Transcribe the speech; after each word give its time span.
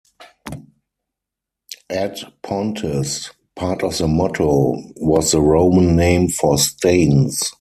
Ad 1.91 2.19
Pontes, 2.41 3.29
part 3.55 3.83
of 3.83 3.95
the 3.99 4.07
motto, 4.07 4.73
was 4.95 5.31
the 5.31 5.39
Roman 5.41 5.95
name 5.95 6.27
for 6.29 6.57
Staines. 6.57 7.39